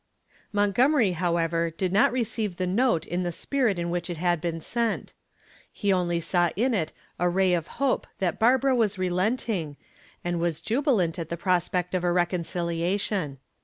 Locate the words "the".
2.57-2.65, 3.21-3.31, 11.29-11.37